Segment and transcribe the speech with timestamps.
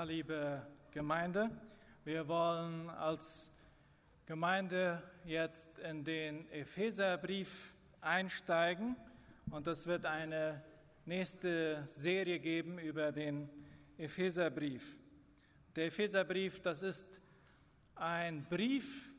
[0.00, 1.50] Ja, liebe Gemeinde,
[2.04, 3.50] wir wollen als
[4.24, 8.96] Gemeinde jetzt in den Epheserbrief einsteigen
[9.50, 10.64] und es wird eine
[11.04, 13.50] nächste Serie geben über den
[13.98, 14.98] Epheserbrief.
[15.76, 17.20] Der Epheserbrief, das ist
[17.94, 19.12] ein Brief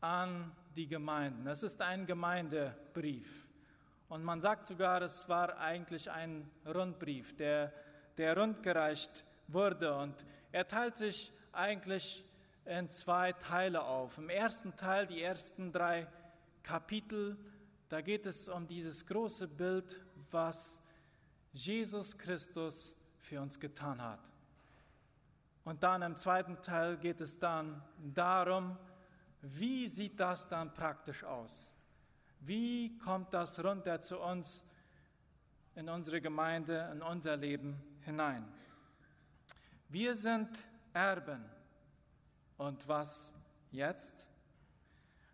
[0.00, 1.46] an die Gemeinden.
[1.48, 3.46] Es ist ein Gemeindebrief.
[4.08, 7.74] Und man sagt sogar, es war eigentlich ein Rundbrief, der,
[8.16, 9.35] der rundgereicht wurde.
[9.48, 10.14] Und
[10.52, 12.24] er teilt sich eigentlich
[12.64, 14.18] in zwei Teile auf.
[14.18, 16.06] Im ersten Teil, die ersten drei
[16.62, 17.36] Kapitel,
[17.88, 20.82] da geht es um dieses große Bild, was
[21.52, 24.20] Jesus Christus für uns getan hat.
[25.64, 28.76] Und dann im zweiten Teil geht es dann darum,
[29.42, 31.70] wie sieht das dann praktisch aus?
[32.40, 34.64] Wie kommt das runter zu uns
[35.74, 38.46] in unsere Gemeinde, in unser Leben hinein?
[39.88, 41.44] Wir sind Erben.
[42.56, 43.32] Und was
[43.70, 44.16] jetzt?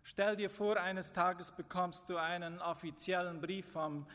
[0.03, 4.05] Stell dir vor, eines Tages bekommst du einen offiziellen Brief vom,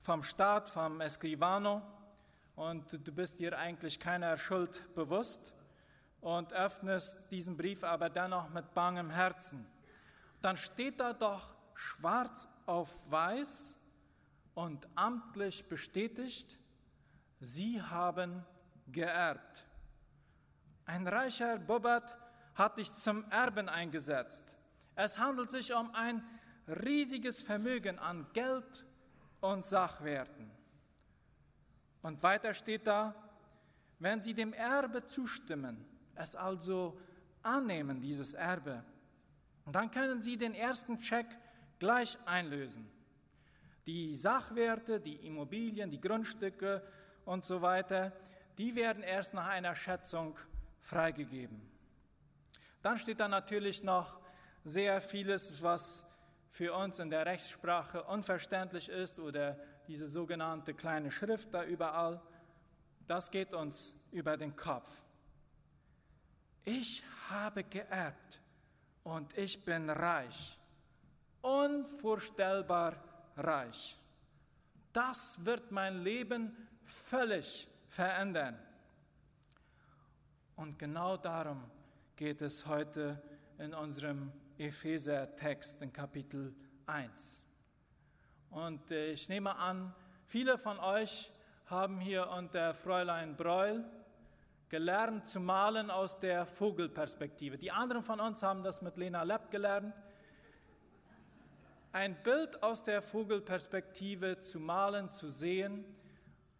[0.00, 1.80] vom Staat, vom Escrivano,
[2.56, 5.40] und du bist dir eigentlich keiner Schuld bewusst
[6.20, 9.66] und öffnest diesen Brief aber dennoch mit bangem Herzen.
[10.42, 13.78] Dann steht da doch schwarz auf weiß
[14.52, 16.58] und amtlich bestätigt,
[17.40, 18.44] sie haben
[18.88, 19.69] geerbt.
[20.90, 22.18] Ein reicher Bobat
[22.56, 24.44] hat dich zum Erben eingesetzt.
[24.96, 26.20] Es handelt sich um ein
[26.66, 28.84] riesiges Vermögen an Geld
[29.40, 30.50] und Sachwerten.
[32.02, 33.14] Und weiter steht da,
[34.00, 37.00] wenn sie dem Erbe zustimmen, es also
[37.44, 38.82] annehmen, dieses Erbe,
[39.66, 41.26] dann können sie den ersten Check
[41.78, 42.90] gleich einlösen.
[43.86, 46.82] Die Sachwerte, die Immobilien, die Grundstücke
[47.26, 48.12] und so weiter,
[48.58, 50.36] die werden erst nach einer Schätzung
[50.80, 51.60] freigegeben.
[52.82, 54.20] Dann steht da natürlich noch
[54.64, 56.04] sehr vieles, was
[56.50, 62.20] für uns in der Rechtssprache unverständlich ist oder diese sogenannte kleine Schrift da überall.
[63.06, 64.88] Das geht uns über den Kopf.
[66.64, 68.40] Ich habe geerbt
[69.02, 70.58] und ich bin reich,
[71.40, 72.94] unvorstellbar
[73.36, 73.96] reich.
[74.92, 78.58] Das wird mein Leben völlig verändern.
[80.60, 81.64] Und genau darum
[82.16, 83.18] geht es heute
[83.56, 86.54] in unserem Epheser-Text in Kapitel
[86.84, 87.40] 1.
[88.50, 89.94] Und äh, ich nehme an,
[90.26, 91.32] viele von euch
[91.64, 93.86] haben hier unter Fräulein Breul
[94.68, 97.56] gelernt zu malen aus der Vogelperspektive.
[97.56, 99.94] Die anderen von uns haben das mit Lena Lepp gelernt.
[101.90, 105.86] Ein Bild aus der Vogelperspektive zu malen, zu sehen.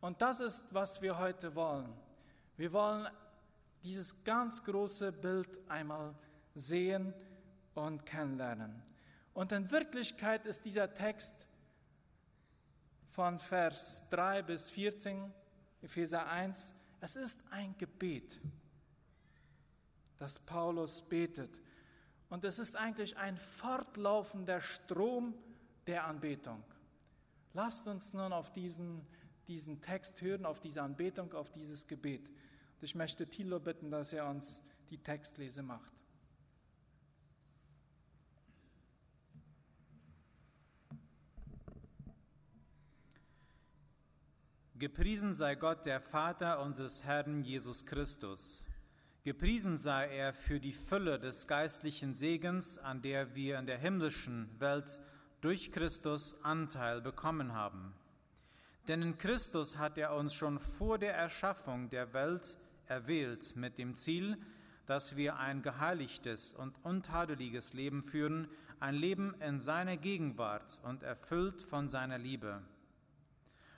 [0.00, 1.92] Und das ist, was wir heute wollen.
[2.56, 3.06] Wir wollen
[3.82, 6.14] dieses ganz große Bild einmal
[6.54, 7.14] sehen
[7.74, 8.82] und kennenlernen.
[9.32, 11.46] Und in Wirklichkeit ist dieser Text
[13.10, 15.32] von Vers 3 bis 14,
[15.82, 18.41] Epheser 1, es ist ein Gebet,
[20.18, 21.50] das Paulus betet.
[22.28, 25.34] Und es ist eigentlich ein fortlaufender Strom
[25.86, 26.62] der Anbetung.
[27.54, 29.04] Lasst uns nun auf diesen,
[29.48, 32.30] diesen Text hören, auf diese Anbetung, auf dieses Gebet.
[32.82, 35.92] Ich möchte Thilo bitten, dass er uns die Textlese macht.
[44.76, 48.64] Gepriesen sei Gott, der Vater unseres Herrn Jesus Christus.
[49.24, 54.58] Gepriesen sei er für die Fülle des geistlichen Segens, an der wir in der himmlischen
[54.58, 55.02] Welt
[55.42, 57.94] durch Christus Anteil bekommen haben.
[58.88, 62.56] Denn in Christus hat er uns schon vor der Erschaffung der Welt
[62.90, 64.36] erwählt mit dem Ziel,
[64.86, 68.48] dass wir ein geheiligtes und untadeliges Leben führen,
[68.80, 72.60] ein Leben in seiner Gegenwart und erfüllt von seiner Liebe.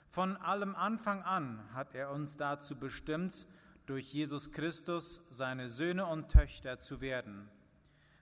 [0.09, 3.45] Von allem Anfang an hat er uns dazu bestimmt,
[3.85, 7.49] durch Jesus Christus seine Söhne und Töchter zu werden.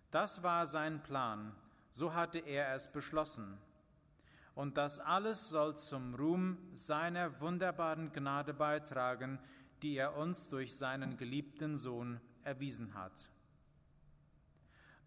[0.10, 1.56] Das war sein Plan,
[1.92, 3.58] so hatte er es beschlossen.
[4.54, 9.40] Und das alles soll zum Ruhm seiner wunderbaren Gnade beitragen,
[9.82, 13.30] die er uns durch seinen geliebten Sohn erwiesen hat.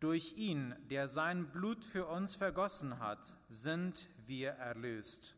[0.00, 5.34] Durch ihn, der sein Blut für uns vergossen hat, sind wir erlöst.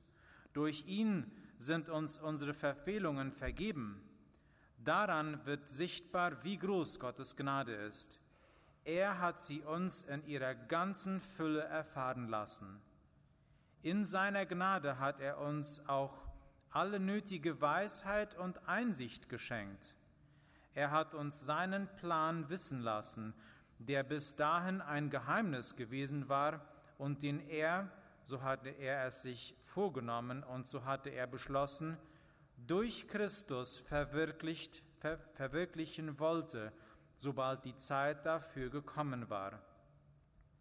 [0.53, 4.01] Durch ihn sind uns unsere Verfehlungen vergeben.
[4.79, 8.19] Daran wird sichtbar, wie groß Gottes Gnade ist.
[8.85, 12.81] Er hat sie uns in ihrer ganzen Fülle erfahren lassen.
[13.83, 16.26] In seiner Gnade hat er uns auch
[16.77, 19.95] alle nötige Weisheit und Einsicht geschenkt.
[20.75, 23.33] Er hat uns seinen Plan wissen lassen,
[23.79, 26.61] der bis dahin ein Geheimnis gewesen war
[26.99, 27.91] und den er,
[28.25, 31.97] so hatte er es sich vorgenommen und so hatte er beschlossen,
[32.67, 36.75] durch Christus verwirklicht, ver, verwirklichen wollte,
[37.17, 39.63] sobald die Zeit dafür gekommen war.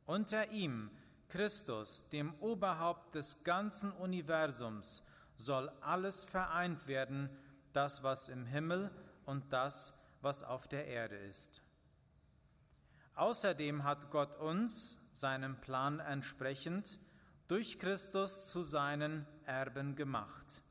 [0.06, 0.92] Unter ihm,
[1.28, 5.04] Christus, dem Oberhaupt des ganzen Universums,
[5.36, 7.30] soll alles vereint werden,
[7.74, 8.92] das, was im Himmel
[9.26, 11.62] und das, was auf der Erde ist.
[13.16, 17.00] Außerdem hat Gott uns, seinem Plan entsprechend,
[17.48, 20.62] durch Christus zu seinen Erben gemacht.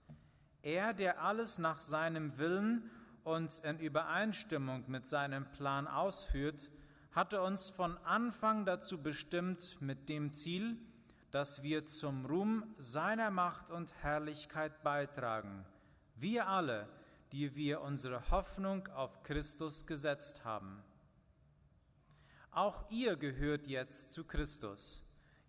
[0.62, 2.90] Er, der alles nach seinem Willen
[3.22, 6.68] und in Übereinstimmung mit seinem Plan ausführt,
[7.12, 10.78] hatte uns von Anfang dazu bestimmt mit dem Ziel,
[11.34, 15.66] dass wir zum Ruhm seiner Macht und Herrlichkeit beitragen.
[16.14, 16.88] Wir alle,
[17.32, 20.80] die wir unsere Hoffnung auf Christus gesetzt haben.
[22.52, 25.02] Auch ihr gehört jetzt zu Christus.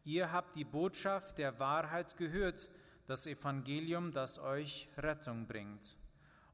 [0.03, 2.67] Ihr habt die Botschaft der Wahrheit gehört,
[3.05, 5.95] das Evangelium, das euch Rettung bringt.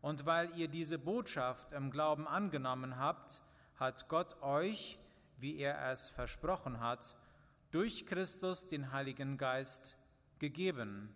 [0.01, 3.41] Und weil ihr diese Botschaft im Glauben angenommen habt,
[3.75, 4.99] hat Gott euch,
[5.37, 7.15] wie er es versprochen hat,
[7.71, 9.97] durch Christus den Heiligen Geist
[10.39, 11.13] gegeben.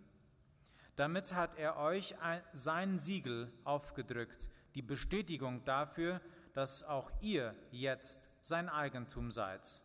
[0.96, 2.14] Damit hat er euch
[2.52, 6.20] sein Siegel aufgedrückt, die Bestätigung dafür,
[6.54, 9.82] dass auch ihr jetzt sein Eigentum seid.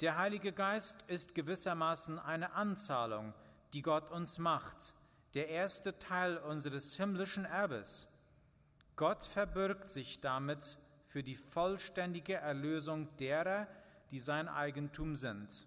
[0.00, 3.34] Der Heilige Geist ist gewissermaßen eine Anzahlung,
[3.74, 4.94] die Gott uns macht,
[5.34, 8.08] der erste Teil unseres himmlischen Erbes.
[8.96, 13.66] Gott verbirgt sich damit für die vollständige Erlösung derer,
[14.10, 15.66] die sein Eigentum sind.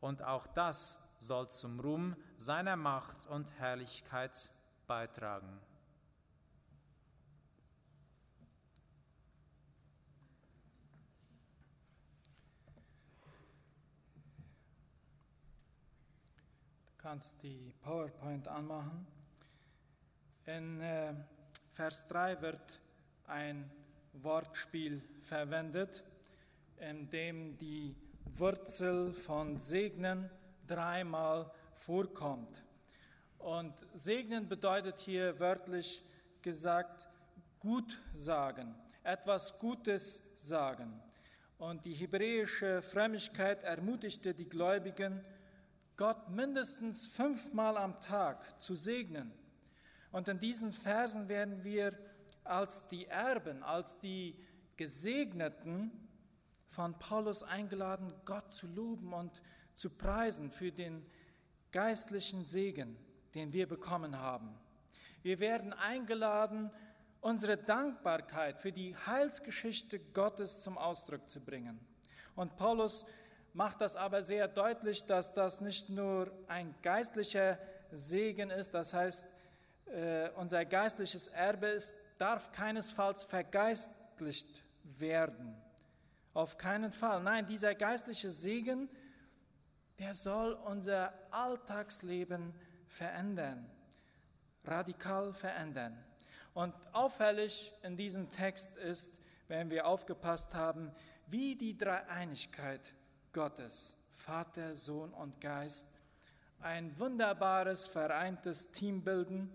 [0.00, 4.48] Und auch das soll zum Ruhm seiner Macht und Herrlichkeit
[4.86, 5.60] beitragen.
[17.08, 19.06] kannst die PowerPoint anmachen.
[20.44, 21.14] In äh,
[21.70, 22.80] Vers 3 wird
[23.26, 23.70] ein
[24.12, 26.04] Wortspiel verwendet,
[26.80, 27.94] in dem die
[28.24, 30.30] Wurzel von segnen
[30.66, 32.62] dreimal vorkommt.
[33.38, 36.02] Und segnen bedeutet hier wörtlich
[36.42, 37.08] gesagt
[37.60, 41.00] gut sagen, etwas Gutes sagen.
[41.58, 45.24] Und die hebräische Frömmigkeit ermutigte die Gläubigen,
[45.96, 49.32] Gott mindestens fünfmal am Tag zu segnen.
[50.12, 51.98] Und in diesen Versen werden wir
[52.44, 54.36] als die Erben, als die
[54.76, 56.07] Gesegneten
[56.68, 59.42] von Paulus eingeladen, Gott zu loben und
[59.74, 61.04] zu preisen für den
[61.72, 62.96] geistlichen Segen,
[63.34, 64.54] den wir bekommen haben.
[65.22, 66.70] Wir werden eingeladen,
[67.20, 71.80] unsere Dankbarkeit für die Heilsgeschichte Gottes zum Ausdruck zu bringen.
[72.36, 73.04] Und Paulus
[73.52, 77.58] macht das aber sehr deutlich, dass das nicht nur ein geistlicher
[77.90, 79.26] Segen ist, das heißt,
[79.86, 85.56] äh, unser geistliches Erbe ist, darf keinesfalls vergeistlicht werden.
[86.38, 87.20] Auf keinen Fall.
[87.20, 88.88] Nein, dieser geistliche Segen,
[89.98, 92.54] der soll unser Alltagsleben
[92.86, 93.68] verändern,
[94.62, 95.98] radikal verändern.
[96.54, 99.10] Und auffällig in diesem Text ist,
[99.48, 100.92] wenn wir aufgepasst haben,
[101.26, 102.94] wie die Dreieinigkeit
[103.32, 105.86] Gottes, Vater, Sohn und Geist,
[106.60, 109.50] ein wunderbares, vereintes Team bilden,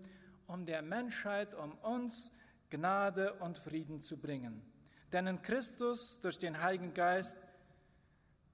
[0.46, 2.30] um der Menschheit, um uns
[2.68, 4.73] Gnade und Frieden zu bringen.
[5.12, 7.36] Denn in Christus durch den Heiligen Geist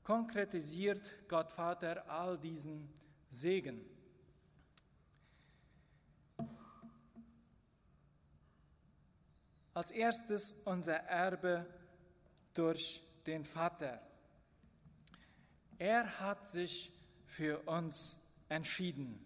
[0.04, 2.92] konkretisiert Gott Vater all diesen
[3.30, 3.84] Segen.
[9.72, 11.64] Als erstes unser Erbe
[12.54, 14.00] durch den Vater.
[15.78, 16.92] Er hat sich
[17.26, 19.24] für uns entschieden.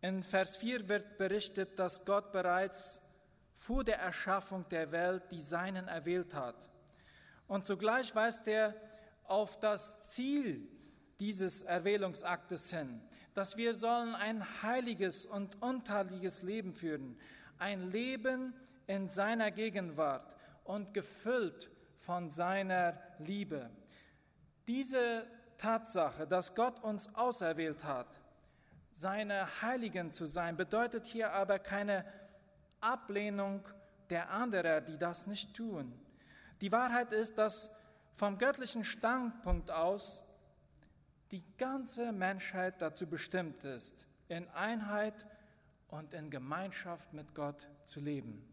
[0.00, 3.02] In Vers 4 wird berichtet, dass Gott bereits
[3.64, 6.68] vor der Erschaffung der Welt die Seinen erwählt hat.
[7.46, 8.74] Und zugleich weist er
[9.24, 10.68] auf das Ziel
[11.18, 13.00] dieses Erwählungsaktes hin,
[13.32, 17.18] dass wir sollen ein heiliges und untadeliges Leben führen,
[17.58, 18.52] ein Leben
[18.86, 23.70] in seiner Gegenwart und gefüllt von seiner Liebe.
[24.66, 28.20] Diese Tatsache, dass Gott uns auserwählt hat,
[28.92, 32.04] seine Heiligen zu sein, bedeutet hier aber keine
[32.84, 33.66] Ablehnung
[34.10, 35.92] der anderen, die das nicht tun.
[36.60, 37.70] Die Wahrheit ist, dass
[38.14, 40.22] vom göttlichen Standpunkt aus
[41.30, 45.14] die ganze Menschheit dazu bestimmt ist, in Einheit
[45.88, 48.48] und in Gemeinschaft mit Gott zu leben.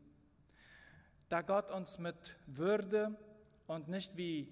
[1.29, 3.15] da Gott uns mit Würde
[3.65, 4.51] und nicht wie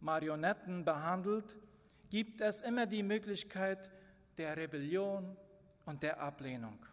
[0.00, 1.56] Marionetten behandelt,
[2.10, 3.90] gibt es immer die Möglichkeit
[4.36, 5.36] der Rebellion
[5.84, 6.84] und der Ablehnung.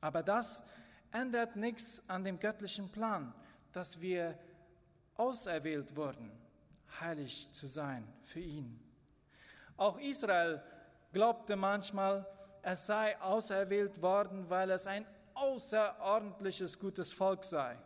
[0.00, 0.64] Aber das
[1.12, 3.34] ändert nichts an dem göttlichen Plan,
[3.72, 4.38] dass wir
[5.16, 6.32] auserwählt wurden,
[7.00, 8.80] heilig zu sein für ihn.
[9.76, 10.62] Auch Israel
[11.12, 12.26] glaubte manchmal,
[12.62, 17.76] es sei auserwählt worden, weil es ein außerordentliches gutes Volk sei.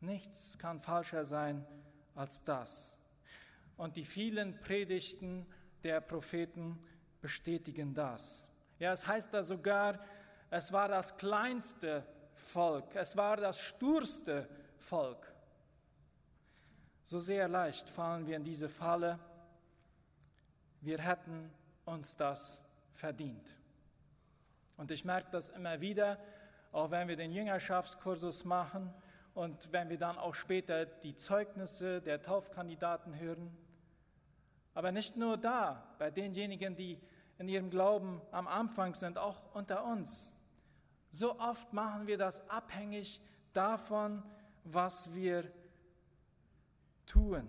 [0.00, 1.66] Nichts kann falscher sein
[2.14, 2.96] als das.
[3.76, 5.46] Und die vielen Predigten
[5.84, 6.78] der Propheten
[7.20, 8.44] bestätigen das.
[8.78, 10.00] Ja, es heißt da sogar,
[10.50, 15.32] es war das kleinste Volk, es war das sturste Volk.
[17.04, 19.18] So sehr leicht fallen wir in diese Falle.
[20.80, 21.50] Wir hätten
[21.84, 22.62] uns das
[22.92, 23.56] verdient.
[24.76, 26.18] Und ich merke das immer wieder,
[26.70, 28.92] auch wenn wir den Jüngerschaftskursus machen
[29.34, 33.56] und wenn wir dann auch später die Zeugnisse der Taufkandidaten hören.
[34.74, 37.00] Aber nicht nur da, bei denjenigen, die
[37.38, 40.32] in ihrem Glauben am Anfang sind, auch unter uns.
[41.10, 43.20] So oft machen wir das abhängig
[43.52, 44.22] davon,
[44.64, 45.50] was wir
[47.06, 47.48] tun.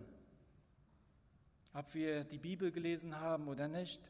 [1.73, 4.01] Ob wir die Bibel gelesen haben oder nicht,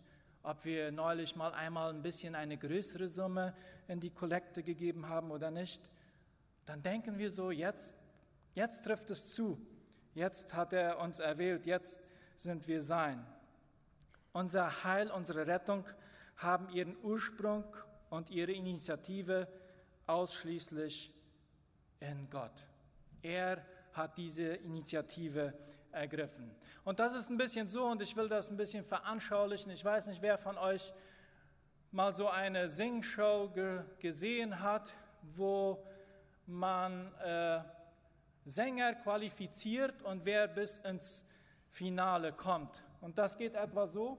[0.44, 3.54] ob wir neulich mal einmal ein bisschen eine größere Summe
[3.88, 5.82] in die Kollekte gegeben haben oder nicht,
[6.66, 7.96] dann denken wir so, jetzt,
[8.54, 9.60] jetzt trifft es zu,
[10.14, 12.00] jetzt hat er uns erwählt, jetzt
[12.38, 13.26] sind wir sein.
[14.32, 15.86] Unser Heil, unsere Rettung
[16.38, 17.66] haben ihren Ursprung
[18.10, 19.48] und ihre Initiative
[20.08, 21.14] ausschließlich
[22.00, 22.66] in Gott.
[23.22, 25.54] Er hat diese Initiative
[25.92, 26.52] ergriffen.
[26.84, 29.72] Und das ist ein bisschen so, und ich will das ein bisschen veranschaulichen.
[29.72, 30.94] Ich weiß nicht, wer von euch
[31.92, 35.84] mal so eine Singshow ge gesehen hat, wo
[36.46, 37.62] man äh,
[38.46, 41.26] Sänger qualifiziert und wer bis ins
[41.70, 42.84] Finale kommt.
[43.02, 44.18] Und das geht etwa so.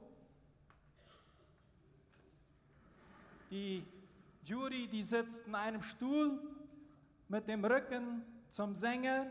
[3.50, 3.84] Die
[4.44, 6.40] Jury, die sitzt in einem Stuhl
[7.26, 9.26] mit dem Rücken zum Sänger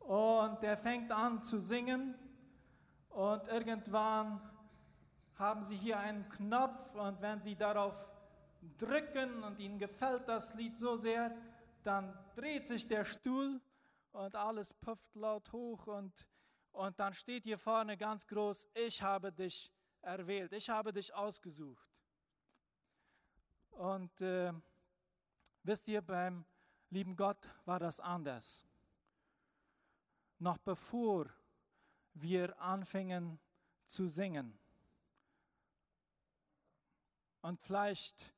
[0.00, 2.16] und der fängt an zu singen
[3.10, 4.40] und irgendwann
[5.36, 7.94] haben sie hier einen Knopf und wenn sie darauf
[8.78, 11.32] drücken und ihnen gefällt das Lied so sehr,
[11.84, 13.60] dann dreht sich der Stuhl
[14.10, 16.26] und alles pufft laut hoch und,
[16.72, 19.72] und dann steht hier vorne ganz groß, ich habe dich
[20.02, 21.90] erwählt, ich habe dich ausgesucht.
[23.70, 24.52] Und äh,
[25.62, 26.44] wisst ihr, beim
[26.90, 28.66] lieben Gott war das anders
[30.40, 31.26] noch bevor
[32.14, 33.38] wir anfingen
[33.86, 34.58] zu singen.
[37.42, 38.32] Und vielleicht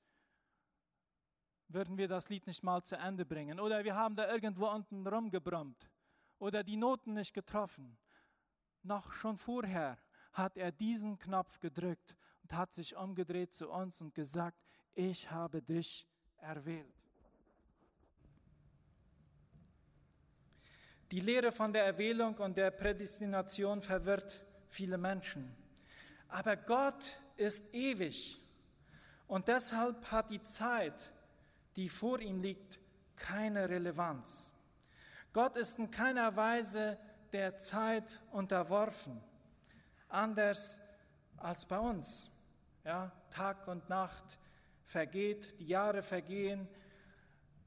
[1.68, 3.58] würden wir das Lied nicht mal zu Ende bringen.
[3.58, 5.90] Oder wir haben da irgendwo unten rumgebrummt.
[6.38, 7.96] Oder die Noten nicht getroffen.
[8.82, 9.98] Noch schon vorher
[10.32, 14.58] hat er diesen Knopf gedrückt und hat sich umgedreht zu uns und gesagt,
[14.94, 16.06] ich habe dich
[16.40, 16.86] erwählt.
[21.10, 25.54] Die Lehre von der Erwählung und der Prädestination verwirrt viele Menschen.
[26.28, 28.40] Aber Gott ist ewig
[29.26, 31.12] und deshalb hat die Zeit,
[31.76, 32.78] die vor ihm liegt,
[33.16, 34.50] keine Relevanz.
[35.32, 36.98] Gott ist in keiner Weise
[37.32, 39.22] der Zeit unterworfen,
[40.08, 40.80] anders
[41.36, 42.30] als bei uns.
[42.84, 44.38] Ja, Tag und Nacht
[44.92, 46.68] vergeht, die Jahre vergehen,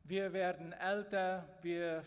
[0.03, 2.03] wir werden älter, wir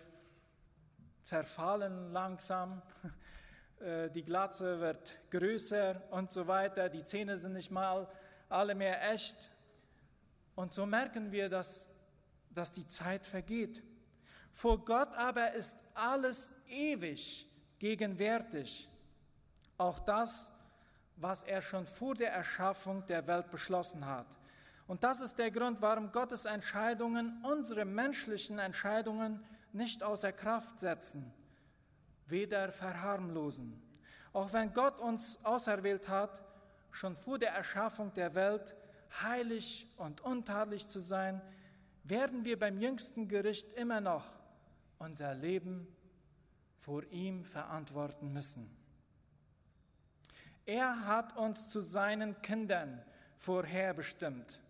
[1.23, 2.81] zerfallen langsam,
[3.81, 8.09] äh, die Glatze wird größer und so weiter, die Zähne sind nicht mal
[8.49, 9.51] alle mehr echt.
[10.55, 11.89] Und so merken wir, dass,
[12.51, 13.83] dass die Zeit vergeht.
[14.53, 17.45] Vor Gott aber ist alles ewig
[17.81, 18.89] gegenwärtig.
[19.77, 20.53] Auch das,
[21.17, 24.38] was er schon vor der Erschaffung der Welt beschlossen hat.
[24.89, 31.31] Und das ist der Grund, warum Gottes Entscheidungen, unsere menschlichen Entscheidungen, nicht außer Kraft setzen,
[32.27, 33.81] weder verharmlosen.
[34.33, 36.43] Auch wenn Gott uns auserwählt hat,
[36.91, 38.75] schon vor der Erschaffung der Welt
[39.23, 41.43] heilig und untadelig zu sein,
[42.03, 44.25] werden wir beim jüngsten Gericht immer noch
[44.99, 45.87] unser Leben
[46.77, 48.75] vor ihm verantworten müssen.
[50.65, 53.03] Er hat uns zu seinen Kindern
[53.37, 54.61] vorherbestimmt.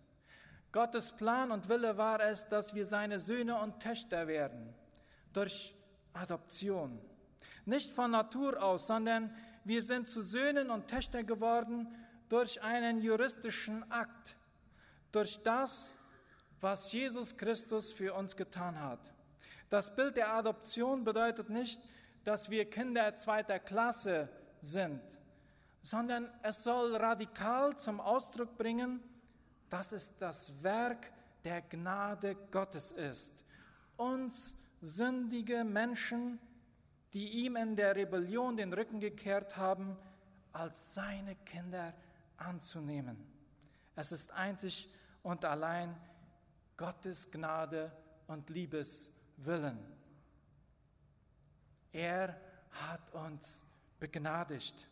[0.71, 4.73] Gottes Plan und Wille war es, dass wir seine Söhne und Töchter werden
[5.33, 5.73] durch
[6.13, 6.99] Adoption.
[7.65, 11.87] Nicht von Natur aus, sondern wir sind zu Söhnen und Töchtern geworden
[12.29, 14.35] durch einen juristischen Akt,
[15.11, 15.95] durch das,
[16.61, 18.99] was Jesus Christus für uns getan hat.
[19.69, 21.79] Das Bild der Adoption bedeutet nicht,
[22.23, 24.29] dass wir Kinder zweiter Klasse
[24.61, 25.01] sind,
[25.81, 29.01] sondern es soll radikal zum Ausdruck bringen,
[29.69, 31.11] dass es das Werk
[31.43, 33.31] der Gnade Gottes ist,
[33.97, 36.39] uns sündige Menschen,
[37.13, 39.97] die ihm in der Rebellion den Rücken gekehrt haben,
[40.51, 41.93] als seine Kinder
[42.37, 43.17] anzunehmen.
[43.95, 44.89] Es ist einzig
[45.23, 45.95] und allein
[46.77, 47.91] Gottes Gnade
[48.27, 49.79] und Liebeswillen.
[51.91, 52.39] Er
[52.71, 53.65] hat uns
[53.99, 54.87] begnadigt.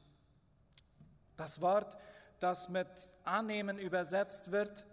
[1.37, 1.97] Das Wort,
[2.39, 2.87] das mit
[3.23, 4.85] annehmen übersetzt wird,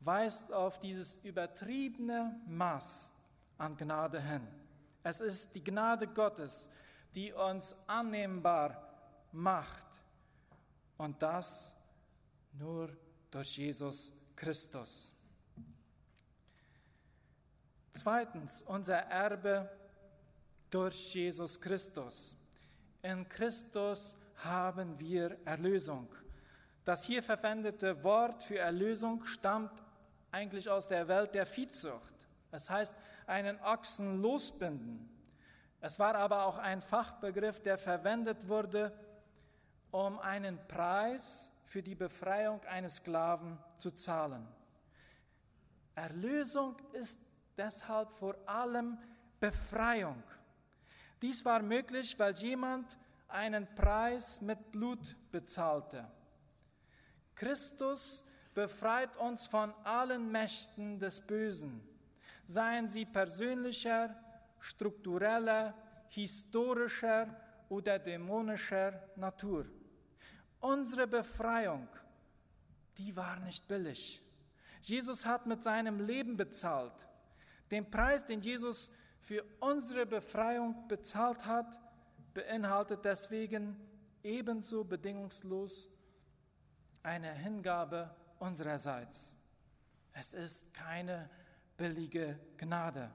[0.00, 3.12] weist auf dieses übertriebene Maß
[3.58, 4.46] an Gnade hin.
[5.02, 6.68] Es ist die Gnade Gottes,
[7.14, 8.90] die uns annehmbar
[9.32, 9.86] macht.
[10.96, 11.74] Und das
[12.52, 12.90] nur
[13.30, 15.10] durch Jesus Christus.
[17.92, 19.68] Zweitens, unser Erbe
[20.70, 22.34] durch Jesus Christus.
[23.02, 26.08] In Christus haben wir Erlösung.
[26.84, 29.72] Das hier verwendete Wort für Erlösung stammt
[30.32, 32.14] eigentlich aus der Welt der Viehzucht.
[32.50, 32.96] Es heißt,
[33.26, 35.08] einen Ochsen losbinden.
[35.80, 38.92] Es war aber auch ein Fachbegriff, der verwendet wurde,
[39.90, 44.46] um einen Preis für die Befreiung eines Sklaven zu zahlen.
[45.94, 47.20] Erlösung ist
[47.56, 48.98] deshalb vor allem
[49.38, 50.22] Befreiung.
[51.22, 56.10] Dies war möglich, weil jemand einen Preis mit Blut bezahlte.
[57.40, 61.80] Christus befreit uns von allen Mächten des Bösen,
[62.44, 64.14] seien sie persönlicher,
[64.58, 65.72] struktureller,
[66.10, 67.34] historischer
[67.70, 69.64] oder dämonischer Natur.
[70.60, 71.88] Unsere Befreiung,
[72.98, 74.20] die war nicht billig.
[74.82, 77.08] Jesus hat mit seinem Leben bezahlt.
[77.70, 81.80] Den Preis, den Jesus für unsere Befreiung bezahlt hat,
[82.34, 83.80] beinhaltet deswegen
[84.22, 85.88] ebenso bedingungslos
[87.02, 89.32] eine Hingabe unsererseits.
[90.12, 91.30] Es ist keine
[91.76, 93.10] billige Gnade.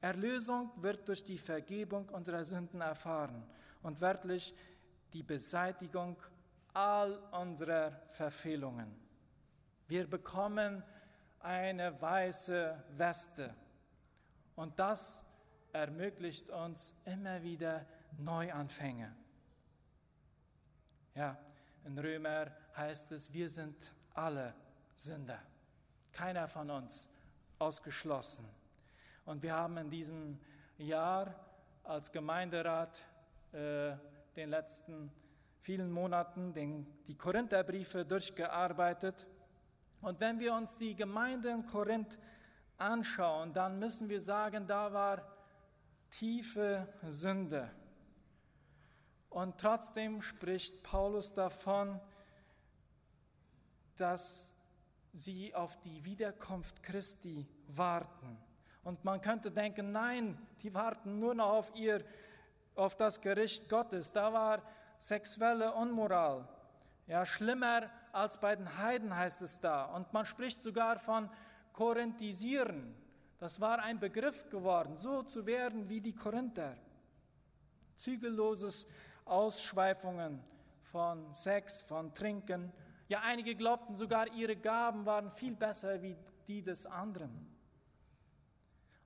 [0.00, 3.44] Erlösung wird durch die Vergebung unserer Sünden erfahren
[3.82, 4.54] und wörtlich
[5.12, 6.16] die Beseitigung
[6.72, 8.94] all unserer Verfehlungen.
[9.88, 10.82] Wir bekommen
[11.40, 13.54] eine weiße Weste
[14.54, 15.24] und das
[15.72, 17.86] ermöglicht uns immer wieder
[18.18, 19.14] Neuanfänge.
[21.14, 21.36] Ja,
[21.84, 23.76] in Römer heißt es, wir sind
[24.14, 24.54] alle
[24.94, 25.40] Sünder.
[26.12, 27.08] Keiner von uns
[27.58, 28.44] ausgeschlossen.
[29.24, 30.40] Und wir haben in diesem
[30.78, 31.34] Jahr
[31.84, 32.98] als Gemeinderat
[33.52, 33.92] äh,
[34.36, 35.12] den letzten
[35.60, 39.26] vielen Monaten den, die Korintherbriefe durchgearbeitet.
[40.00, 42.18] Und wenn wir uns die Gemeinde in Korinth
[42.78, 45.22] anschauen, dann müssen wir sagen, da war
[46.10, 47.70] tiefe Sünde.
[49.30, 52.00] Und trotzdem spricht Paulus davon,
[53.96, 54.56] dass
[55.12, 58.36] sie auf die Wiederkunft Christi warten.
[58.82, 62.04] Und man könnte denken, nein, die warten nur noch auf ihr,
[62.74, 64.12] auf das Gericht Gottes.
[64.12, 64.62] Da war
[64.98, 66.48] sexuelle Unmoral.
[67.06, 69.84] Ja, schlimmer als bei den Heiden heißt es da.
[69.84, 71.30] Und man spricht sogar von
[71.72, 72.94] Korinthisieren.
[73.38, 76.76] Das war ein Begriff geworden, so zu werden wie die Korinther.
[77.96, 78.86] Zügelloses
[79.30, 80.42] Ausschweifungen
[80.82, 82.72] von Sex, von Trinken.
[83.08, 86.16] Ja, einige glaubten sogar, ihre Gaben waren viel besser wie
[86.46, 87.46] die des anderen.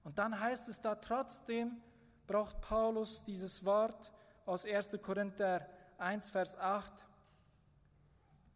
[0.03, 1.77] Und dann heißt es da trotzdem,
[2.27, 4.13] braucht Paulus dieses Wort
[4.47, 4.91] aus 1.
[5.03, 5.67] Korinther
[5.99, 6.93] 1, Vers 8.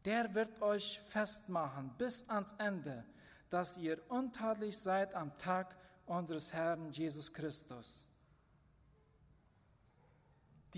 [0.05, 3.05] Der wird euch festmachen bis ans Ende,
[3.51, 5.77] dass ihr untadelig seid am Tag
[6.07, 8.08] unseres Herrn Jesus Christus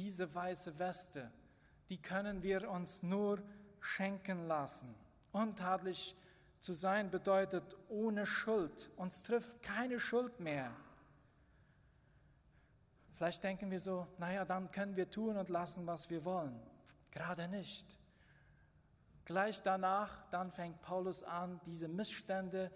[0.00, 1.30] diese weiße Weste,
[1.90, 3.42] die können wir uns nur
[3.80, 4.94] schenken lassen.
[5.30, 6.16] Untadelig
[6.58, 8.90] zu sein bedeutet ohne Schuld.
[8.96, 10.74] Uns trifft keine Schuld mehr.
[13.12, 16.58] Vielleicht denken wir so, naja, dann können wir tun und lassen, was wir wollen.
[17.10, 17.86] Gerade nicht.
[19.26, 22.70] Gleich danach, dann fängt Paulus an, diese Missstände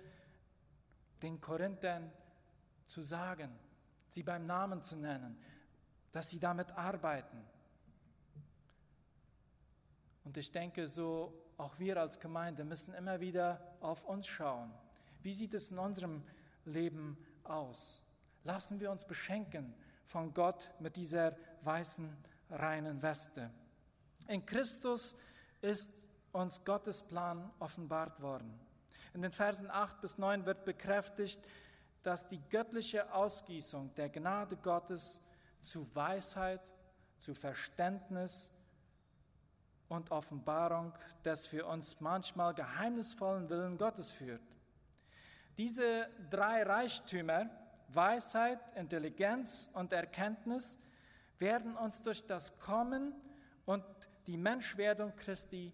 [1.23, 2.13] den Korinthern
[2.87, 3.51] zu sagen,
[4.11, 5.43] sie beim Namen zu nennen
[6.15, 7.45] dass sie damit arbeiten.
[10.23, 14.73] Und ich denke, so auch wir als Gemeinde müssen immer wieder auf uns schauen.
[15.23, 16.23] Wie sieht es in unserem
[16.65, 18.01] Leben aus?
[18.45, 19.75] Lassen wir uns beschenken
[20.07, 22.17] von Gott mit dieser weißen,
[22.49, 23.51] reinen Weste.
[24.29, 25.17] In Christus
[25.63, 25.91] ist
[26.31, 28.57] uns Gottes Plan offenbart worden.
[29.15, 31.41] In den Versen 8 bis 9 wird bekräftigt,
[32.05, 35.21] dass die göttliche Ausgießung der Gnade Gottes
[35.65, 36.61] zu Weisheit,
[37.19, 38.51] zu Verständnis
[39.89, 40.93] und Offenbarung
[41.25, 44.43] des für uns manchmal geheimnisvollen Willen Gottes führt.
[45.57, 47.49] Diese drei Reichtümer,
[47.89, 50.79] Weisheit, Intelligenz und Erkenntnis,
[51.39, 53.15] werden uns durch das Kommen
[53.65, 53.85] und
[54.27, 55.73] die Menschwerdung Christi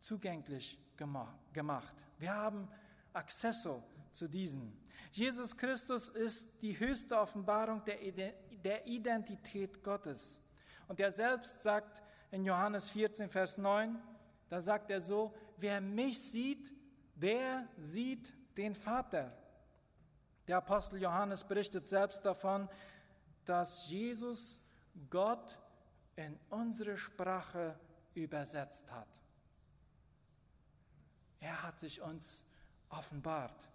[0.00, 1.94] zugänglich gemacht.
[2.18, 2.68] Wir haben
[3.12, 4.76] Accesso zu diesen.
[5.12, 8.02] Jesus Christus ist die höchste Offenbarung der
[8.86, 10.40] Identität Gottes.
[10.88, 13.98] Und er selbst sagt in Johannes 14, Vers 9,
[14.48, 16.72] da sagt er so, wer mich sieht,
[17.14, 19.32] der sieht den Vater.
[20.46, 22.68] Der Apostel Johannes berichtet selbst davon,
[23.44, 24.60] dass Jesus
[25.08, 25.58] Gott
[26.16, 27.78] in unsere Sprache
[28.14, 29.08] übersetzt hat.
[31.40, 32.44] Er hat sich uns
[32.88, 33.68] offenbart.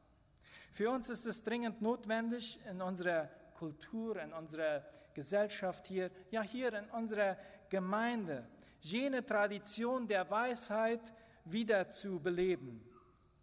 [0.72, 6.74] Für uns ist es dringend notwendig, in unserer Kultur, in unserer Gesellschaft hier, ja hier
[6.74, 7.38] in unserer
[7.70, 8.48] Gemeinde,
[8.82, 11.02] jene Tradition der Weisheit
[11.44, 12.82] wieder zu beleben,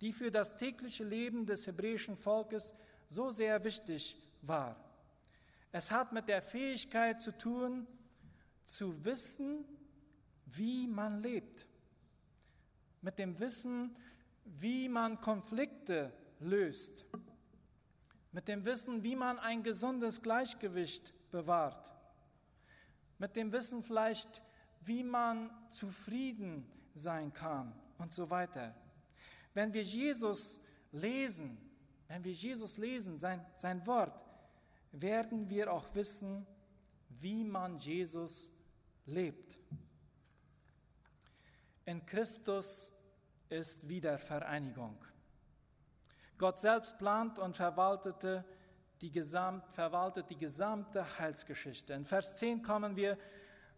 [0.00, 2.74] die für das tägliche Leben des hebräischen Volkes
[3.08, 4.76] so sehr wichtig war.
[5.72, 7.86] Es hat mit der Fähigkeit zu tun,
[8.64, 9.64] zu wissen,
[10.46, 11.66] wie man lebt,
[13.02, 13.96] mit dem Wissen,
[14.44, 17.04] wie man Konflikte löst,
[18.34, 21.88] mit dem Wissen, wie man ein gesundes Gleichgewicht bewahrt,
[23.16, 24.42] mit dem Wissen vielleicht,
[24.80, 28.74] wie man zufrieden sein kann und so weiter.
[29.54, 30.58] Wenn wir Jesus
[30.90, 31.56] lesen,
[32.08, 34.20] wenn wir Jesus lesen, sein, sein Wort,
[34.90, 36.44] werden wir auch wissen,
[37.08, 38.50] wie man Jesus
[39.06, 39.56] lebt.
[41.84, 42.92] In Christus
[43.48, 44.96] ist Wiedervereinigung.
[46.38, 48.44] Gott selbst plant und verwaltete
[49.00, 51.92] die, gesamt, verwaltet die gesamte Heilsgeschichte.
[51.92, 53.18] In Vers 10 kommen wir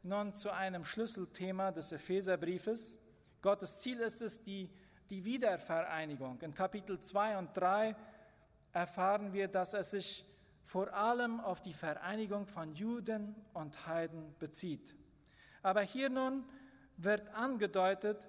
[0.03, 2.97] nun zu einem Schlüsselthema des Epheserbriefes.
[3.43, 4.71] Gottes Ziel ist es, die,
[5.11, 6.41] die Wiedervereinigung.
[6.41, 7.97] In Kapitel 2 und 3
[8.73, 10.25] erfahren wir, dass es sich
[10.65, 14.97] vor allem auf die Vereinigung von Juden und Heiden bezieht.
[15.63, 16.45] Aber hier nun
[16.97, 18.29] wird angedeutet,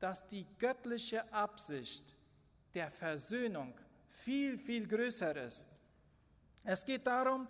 [0.00, 2.16] dass die göttliche Absicht
[2.74, 3.74] der Versöhnung
[4.08, 5.68] viel, viel größer ist.
[6.64, 7.48] Es geht darum,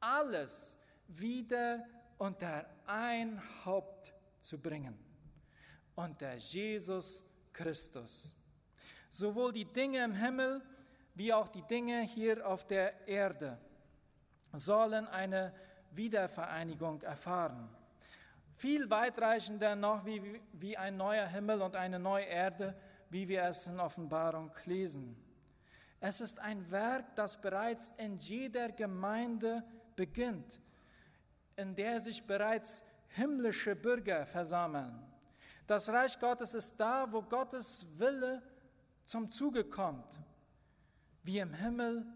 [0.00, 1.84] alles wieder
[2.18, 4.98] unter ein Haupt zu bringen,
[5.94, 8.30] unter Jesus Christus.
[9.10, 10.62] Sowohl die Dinge im Himmel
[11.14, 13.58] wie auch die Dinge hier auf der Erde
[14.52, 15.52] sollen eine
[15.92, 17.68] Wiedervereinigung erfahren.
[18.56, 22.74] Viel weitreichender noch wie, wie ein neuer Himmel und eine neue Erde,
[23.10, 25.16] wie wir es in Offenbarung lesen.
[26.00, 29.64] Es ist ein Werk, das bereits in jeder Gemeinde
[29.96, 30.60] beginnt,
[31.56, 35.00] in der sich bereits himmlische Bürger versammeln.
[35.66, 38.42] Das Reich Gottes ist da, wo Gottes Wille
[39.04, 40.24] zum Zuge kommt
[41.24, 42.06] wie im Himmel,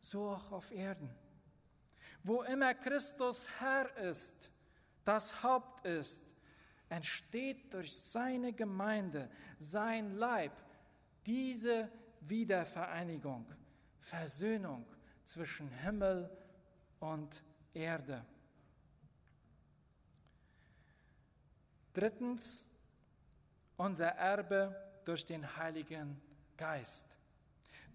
[0.00, 1.08] so auch auf Erden.
[2.22, 4.50] Wo immer Christus Herr ist,
[5.04, 6.20] das Haupt ist,
[6.88, 10.52] entsteht durch seine Gemeinde, sein Leib,
[11.26, 11.88] diese
[12.22, 13.46] Wiedervereinigung,
[14.00, 14.84] Versöhnung
[15.24, 16.28] zwischen Himmel
[16.98, 17.44] und
[17.74, 18.24] Erde.
[21.92, 22.64] Drittens,
[23.76, 26.20] unser Erbe durch den Heiligen
[26.56, 27.04] Geist.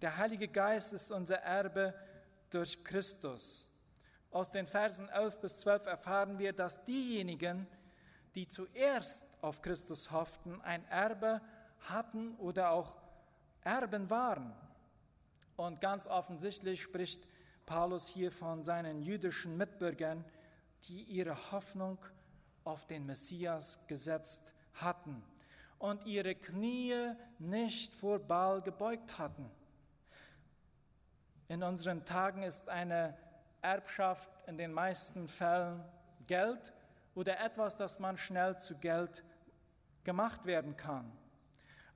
[0.02, 1.94] Der Heilige Geist ist unser Erbe
[2.50, 3.66] durch Christus.
[4.30, 7.66] Aus den Versen 11 bis 12 erfahren wir, dass diejenigen,
[8.34, 11.40] die zuerst auf Christus hofften, ein Erbe
[11.80, 12.98] hatten oder auch
[13.62, 14.52] Erben waren.
[15.56, 17.26] Und ganz offensichtlich spricht
[17.64, 20.24] Paulus hier von seinen jüdischen Mitbürgern,
[20.84, 21.98] die ihre Hoffnung
[22.64, 25.22] auf den Messias gesetzt hatten
[25.78, 29.50] und ihre Knie nicht vor Baal gebeugt hatten.
[31.48, 33.16] In unseren Tagen ist eine
[33.62, 35.84] Erbschaft in den meisten Fällen
[36.26, 36.72] Geld
[37.14, 39.24] oder etwas, das man schnell zu Geld
[40.04, 41.10] gemacht werden kann.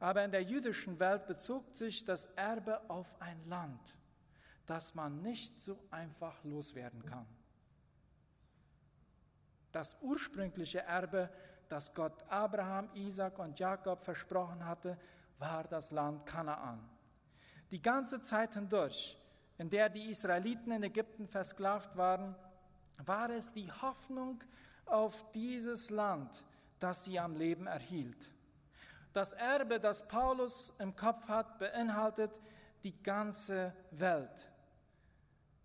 [0.01, 3.81] Aber in der jüdischen Welt bezog sich das Erbe auf ein Land,
[4.67, 7.27] das man nicht so einfach loswerden kann.
[9.73, 11.31] Das ursprüngliche Erbe,
[11.69, 14.99] das Gott Abraham, Isaac und Jakob versprochen hatte,
[15.39, 16.89] war das Land Kanaan.
[17.71, 19.17] Die ganze Zeit hindurch
[19.61, 22.35] in der die Israeliten in Ägypten versklavt waren,
[23.05, 24.43] war es die Hoffnung
[24.87, 26.31] auf dieses Land,
[26.79, 28.31] das sie am Leben erhielt.
[29.13, 32.41] Das Erbe, das Paulus im Kopf hat, beinhaltet
[32.83, 34.51] die ganze Welt.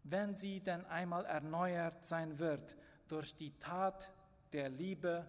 [0.05, 2.75] wenn sie denn einmal erneuert sein wird
[3.07, 4.09] durch die Tat
[4.53, 5.27] der Liebe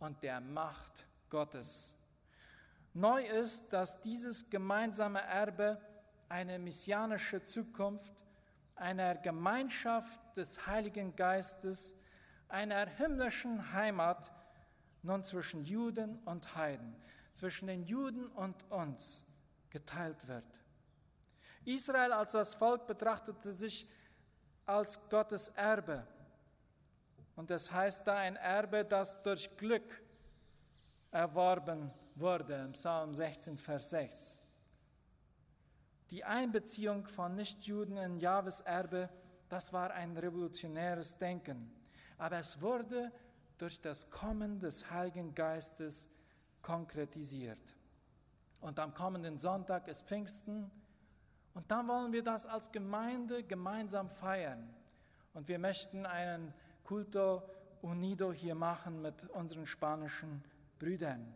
[0.00, 1.94] und der Macht Gottes.
[2.94, 5.80] Neu ist, dass dieses gemeinsame Erbe
[6.28, 8.12] eine messianische Zukunft
[8.74, 11.94] einer Gemeinschaft des Heiligen Geistes,
[12.48, 14.32] einer himmlischen Heimat
[15.02, 16.96] nun zwischen Juden und Heiden,
[17.38, 19.22] zwischen den Juden und uns
[19.70, 20.44] geteilt wird.
[21.64, 23.88] Israel als das Volk betrachtete sich
[24.66, 26.06] als Gottes Erbe.
[27.36, 30.02] Und das heißt da ein Erbe, das durch Glück
[31.12, 34.38] erworben wurde, im Psalm 16, Vers 6.
[36.10, 39.08] Die Einbeziehung von Nichtjuden in Jahwes Erbe,
[39.48, 41.72] das war ein revolutionäres Denken.
[42.16, 43.12] Aber es wurde
[43.58, 46.08] durch das Kommen des Heiligen Geistes
[46.62, 47.60] konkretisiert.
[48.60, 50.70] Und am kommenden Sonntag ist Pfingsten.
[51.54, 54.68] Und dann wollen wir das als Gemeinde gemeinsam feiern.
[55.34, 56.52] Und wir möchten einen
[56.84, 57.42] Culto
[57.82, 60.42] Unido hier machen mit unseren spanischen
[60.78, 61.32] Brüdern.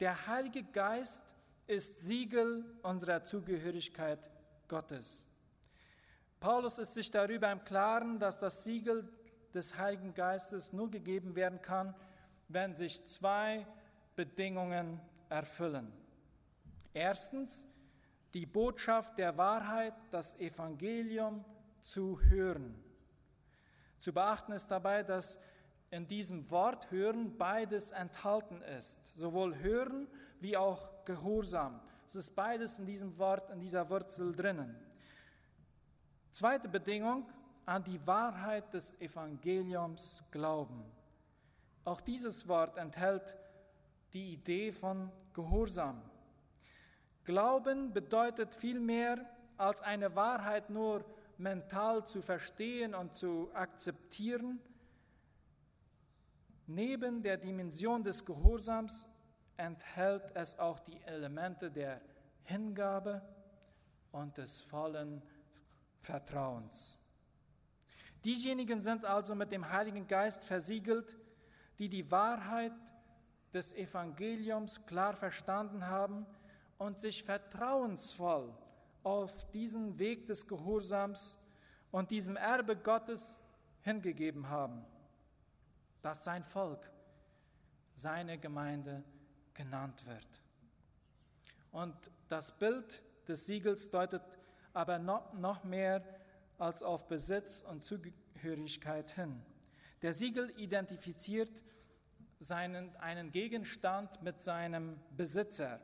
[0.00, 1.22] Der Heilige Geist
[1.66, 4.20] ist Siegel unserer Zugehörigkeit
[4.68, 5.26] Gottes.
[6.38, 9.08] Paulus ist sich darüber im Klaren, dass das Siegel
[9.54, 11.94] des Heiligen Geistes nur gegeben werden kann,
[12.48, 13.66] wenn sich zwei
[14.16, 15.92] Bedingungen erfüllen.
[16.92, 17.68] Erstens,
[18.34, 21.44] die Botschaft der Wahrheit, das Evangelium
[21.82, 22.82] zu hören.
[23.98, 25.38] Zu beachten ist dabei, dass
[25.90, 30.08] in diesem Wort hören beides enthalten ist, sowohl hören
[30.40, 31.80] wie auch Gehorsam.
[32.08, 34.76] Es ist beides in diesem Wort, in dieser Wurzel drinnen.
[36.32, 37.30] Zweite Bedingung,
[37.64, 40.84] an die Wahrheit des Evangeliums glauben.
[41.84, 43.36] Auch dieses Wort enthält
[44.16, 46.00] die Idee von Gehorsam.
[47.24, 49.18] Glauben bedeutet viel mehr
[49.58, 51.04] als eine Wahrheit nur
[51.36, 54.58] mental zu verstehen und zu akzeptieren.
[56.66, 59.06] Neben der Dimension des Gehorsams
[59.58, 62.00] enthält es auch die Elemente der
[62.44, 63.20] Hingabe
[64.12, 65.20] und des vollen
[66.00, 66.98] Vertrauens.
[68.24, 71.18] Diejenigen sind also mit dem Heiligen Geist versiegelt,
[71.78, 72.72] die die Wahrheit
[73.56, 76.26] des Evangeliums klar verstanden haben
[76.76, 78.52] und sich vertrauensvoll
[79.02, 81.38] auf diesen Weg des Gehorsams
[81.90, 83.40] und diesem Erbe Gottes
[83.80, 84.84] hingegeben haben,
[86.02, 86.90] dass sein Volk,
[87.94, 89.02] seine Gemeinde
[89.54, 90.42] genannt wird.
[91.72, 91.96] Und
[92.28, 94.22] das Bild des Siegels deutet
[94.74, 96.04] aber noch mehr
[96.58, 99.40] als auf Besitz und Zugehörigkeit hin.
[100.02, 101.62] Der Siegel identifiziert
[102.40, 105.80] seinen, einen Gegenstand mit seinem Besitzer.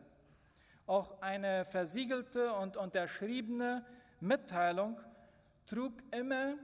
[0.86, 3.84] Auch eine versiegelte und unterschriebene
[4.20, 5.00] Mitteilung
[5.66, 6.56] trug immer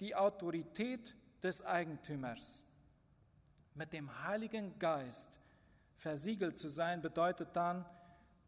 [0.00, 2.62] die Autorität des Eigentümers.
[3.74, 5.40] Mit dem Heiligen Geist
[5.96, 7.84] versiegelt zu sein bedeutet dann,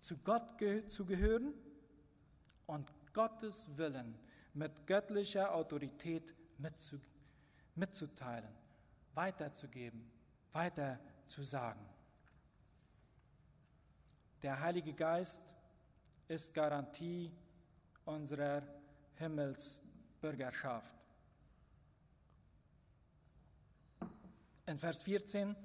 [0.01, 1.53] zu Gott zu gehören
[2.67, 4.19] und Gottes Willen
[4.55, 6.35] mit göttlicher Autorität
[7.75, 8.55] mitzuteilen,
[9.15, 10.11] weiterzugeben,
[10.53, 11.85] weiterzusagen.
[14.43, 15.43] Der Heilige Geist
[16.29, 17.33] ist Garantie
[18.05, 18.63] unserer
[19.17, 20.95] Himmelsbürgerschaft.
[24.67, 25.57] In Vers 14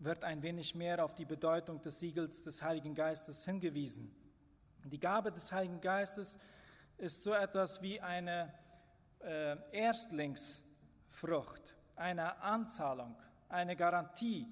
[0.00, 4.14] wird ein wenig mehr auf die Bedeutung des Siegels des Heiligen Geistes hingewiesen.
[4.84, 6.36] Die Gabe des Heiligen Geistes
[6.96, 8.52] ist so etwas wie eine
[9.20, 13.16] äh, Erstlingsfrucht, eine Anzahlung,
[13.48, 14.46] eine Garantie,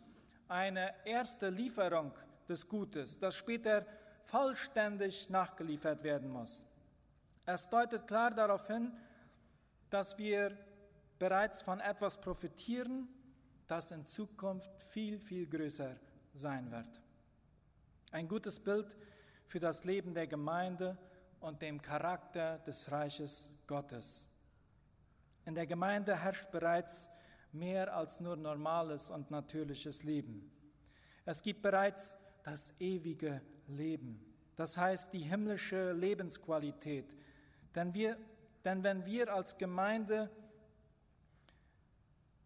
[0.48, 2.12] eine erste Lieferung
[2.48, 3.84] des Gutes, das später
[4.24, 6.64] vollständig nachgeliefert werden muss.
[7.44, 8.92] Es deutet klar darauf hin,
[9.90, 10.56] dass wir
[11.18, 13.08] bereits von etwas profitieren,
[13.66, 15.96] das in Zukunft viel, viel größer
[16.34, 17.00] sein wird.
[18.10, 18.96] Ein gutes Bild
[19.46, 20.96] für das Leben der Gemeinde
[21.40, 24.26] und dem Charakter des Reiches Gottes.
[25.44, 27.08] In der Gemeinde herrscht bereits
[27.58, 30.50] mehr als nur normales und natürliches Leben.
[31.24, 34.20] Es gibt bereits das ewige Leben,
[34.56, 37.12] das heißt die himmlische Lebensqualität.
[37.74, 38.16] Denn, wir,
[38.64, 40.30] denn wenn wir als Gemeinde,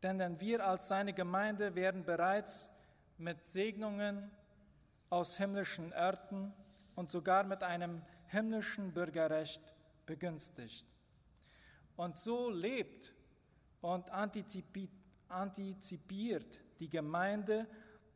[0.03, 2.71] denn, denn wir als seine Gemeinde werden bereits
[3.19, 4.31] mit Segnungen
[5.11, 6.55] aus himmlischen Örten
[6.95, 9.61] und sogar mit einem himmlischen Bürgerrecht
[10.07, 10.87] begünstigt.
[11.97, 13.13] Und so lebt
[13.83, 14.91] und antizipiert
[16.79, 17.67] die Gemeinde,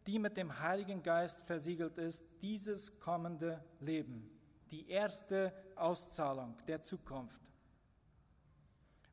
[0.07, 4.31] die mit dem Heiligen Geist versiegelt ist, dieses kommende Leben,
[4.70, 7.40] die erste Auszahlung der Zukunft.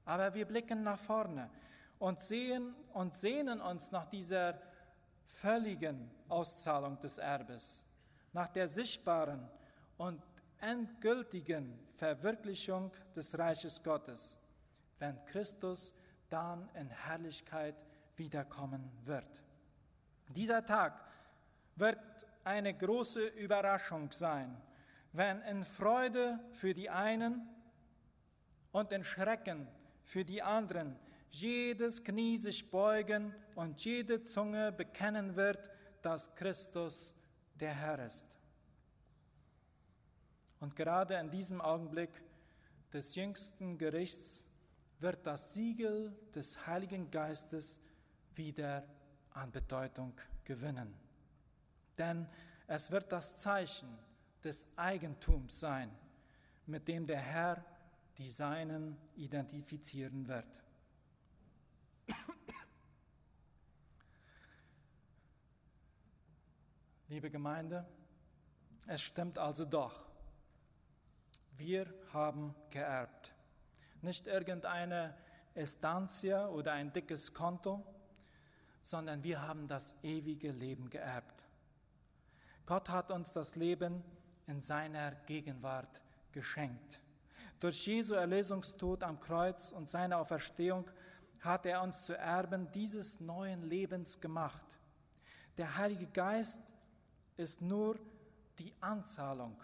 [0.06, 1.50] Aber wir blicken nach vorne
[2.00, 4.60] und sehen und sehnen uns nach dieser
[5.28, 7.84] völligen Auszahlung des Erbes,
[8.34, 9.48] nach der sichtbaren
[9.98, 10.22] und
[10.60, 14.38] endgültigen Verwirklichung des Reiches Gottes,
[15.00, 15.94] wenn Christus
[16.30, 17.76] dann in Herrlichkeit
[18.22, 19.44] wiederkommen wird.
[20.30, 20.94] Dieser Tag
[21.76, 21.98] wird
[22.44, 24.56] eine große Überraschung sein,
[25.12, 27.50] wenn in Freude für die einen
[28.72, 29.68] und in Schrecken
[30.04, 30.96] für die anderen
[31.32, 35.72] jedes Knie sich beugen und jede Zunge bekennen wird,
[36.04, 37.16] dass Christus
[37.56, 38.28] der Herr ist.
[40.60, 42.12] Und gerade in diesem Augenblick
[42.94, 44.46] des jüngsten Gerichts
[45.00, 47.80] wird das Siegel des Heiligen Geistes
[48.36, 48.84] wieder
[49.32, 50.14] an Bedeutung
[50.44, 50.94] gewinnen.
[51.98, 52.28] Denn
[52.68, 53.90] es wird das Zeichen
[54.44, 55.92] des Eigentums sein,
[56.66, 57.66] mit dem der Herr
[58.18, 60.46] die Seinen identifizieren wird.
[67.08, 67.86] Liebe Gemeinde,
[68.88, 70.06] es stimmt also doch.
[71.58, 73.34] Wir haben geerbt.
[74.02, 75.16] Nicht irgendeine
[75.54, 77.86] Estancia oder ein dickes Konto,
[78.82, 81.44] sondern wir haben das ewige Leben geerbt.
[82.66, 84.04] Gott hat uns das Leben
[84.48, 87.00] in seiner Gegenwart geschenkt.
[87.60, 90.90] Durch Jesu Erlösungstod am Kreuz und seine Auferstehung
[91.42, 94.66] hat er uns zu Erben dieses neuen Lebens gemacht.
[95.58, 96.62] Der Heilige Geist
[97.38, 98.00] ist nur
[98.58, 99.62] die Anzahlung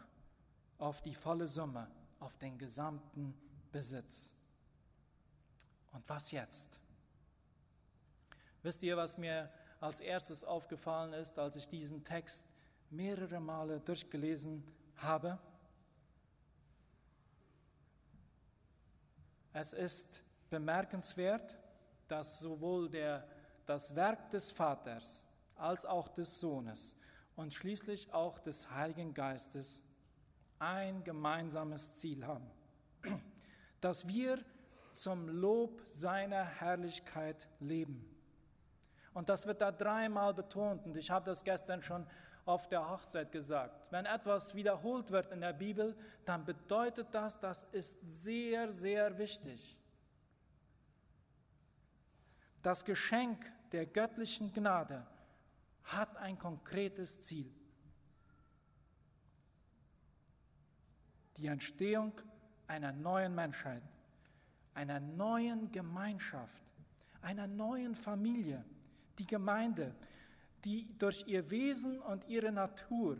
[0.77, 3.33] auf die volle Summe, auf den gesamten
[3.71, 4.33] Besitz.
[5.91, 6.79] Und was jetzt?
[8.67, 9.49] Wisst ihr, was mir
[9.79, 12.45] als erstes aufgefallen ist, als ich diesen Text
[12.89, 14.61] mehrere Male durchgelesen
[14.97, 15.39] habe?
[19.53, 21.57] Es ist bemerkenswert,
[22.09, 23.25] dass sowohl der,
[23.65, 25.23] das Werk des Vaters
[25.55, 26.93] als auch des Sohnes
[27.37, 29.81] und schließlich auch des Heiligen Geistes
[30.59, 32.51] ein gemeinsames Ziel haben,
[33.79, 34.43] dass wir
[34.91, 38.16] zum Lob seiner Herrlichkeit leben.
[39.17, 42.05] Und das wird da dreimal betont und ich habe das gestern schon
[42.45, 43.91] auf der Hochzeit gesagt.
[43.91, 49.75] Wenn etwas wiederholt wird in der Bibel, dann bedeutet das, das ist sehr, sehr wichtig.
[52.61, 55.03] Das Geschenk der göttlichen Gnade
[55.85, 57.51] hat ein konkretes Ziel.
[61.37, 62.13] Die Entstehung
[62.67, 63.81] einer neuen Menschheit,
[64.75, 66.61] einer neuen Gemeinschaft,
[67.23, 68.63] einer neuen Familie,
[69.19, 69.95] die Gemeinde,
[70.63, 73.17] die durch ihr Wesen und ihre Natur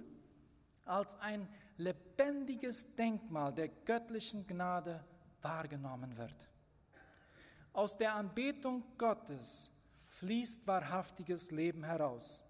[0.86, 5.04] als ein lebendiges Denkmal der göttlichen Gnade
[5.42, 6.50] wahrgenommen wird.
[7.74, 9.70] Aus der Anbetung Gottes
[10.08, 12.42] fließt wahrhaftiges Leben heraus.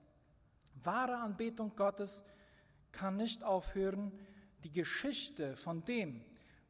[0.84, 2.24] Wahre Anbetung Gottes
[2.92, 4.12] kann nicht aufhören,
[4.64, 6.24] die Geschichte von dem,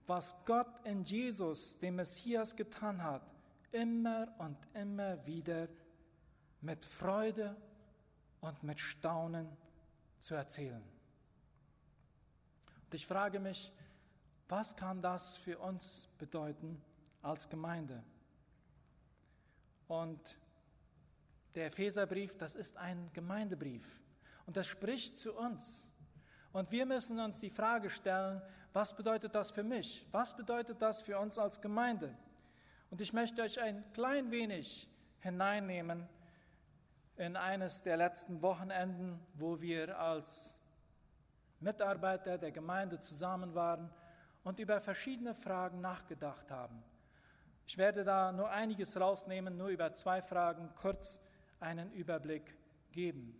[0.07, 3.21] was Gott in Jesus, dem Messias, getan hat,
[3.71, 5.67] immer und immer wieder
[6.61, 7.55] mit Freude
[8.41, 9.55] und mit Staunen
[10.19, 10.83] zu erzählen.
[12.85, 13.71] Und ich frage mich,
[14.47, 16.81] was kann das für uns bedeuten
[17.21, 18.03] als Gemeinde?
[19.87, 20.21] Und
[21.55, 23.99] der Epheserbrief, das ist ein Gemeindebrief
[24.45, 25.87] und das spricht zu uns.
[26.53, 28.41] Und wir müssen uns die Frage stellen,
[28.73, 30.05] was bedeutet das für mich?
[30.11, 32.15] Was bedeutet das für uns als Gemeinde?
[32.89, 34.89] Und ich möchte euch ein klein wenig
[35.19, 36.07] hineinnehmen
[37.17, 40.53] in eines der letzten Wochenenden, wo wir als
[41.59, 43.91] Mitarbeiter der Gemeinde zusammen waren
[44.43, 46.83] und über verschiedene Fragen nachgedacht haben.
[47.65, 51.19] Ich werde da nur einiges rausnehmen, nur über zwei Fragen kurz
[51.59, 52.55] einen Überblick
[52.91, 53.35] geben.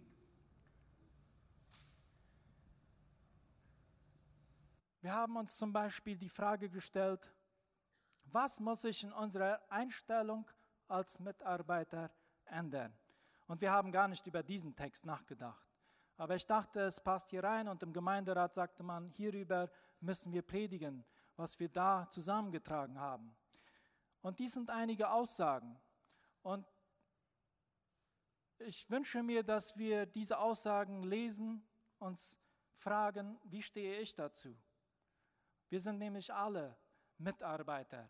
[5.01, 7.31] Wir haben uns zum Beispiel die Frage gestellt,
[8.25, 10.45] was muss sich in unserer Einstellung
[10.87, 12.11] als Mitarbeiter
[12.45, 12.93] ändern?
[13.47, 15.65] Und wir haben gar nicht über diesen Text nachgedacht.
[16.17, 19.69] Aber ich dachte, es passt hier rein und im Gemeinderat sagte man, hierüber
[19.99, 23.35] müssen wir predigen, was wir da zusammengetragen haben.
[24.21, 25.79] Und dies sind einige Aussagen.
[26.41, 26.65] Und
[28.59, 31.65] ich wünsche mir, dass wir diese Aussagen lesen,
[31.99, 32.37] uns
[32.75, 34.57] fragen, wie stehe ich dazu?
[35.69, 36.75] Wir sind nämlich alle
[37.17, 38.09] Mitarbeiter.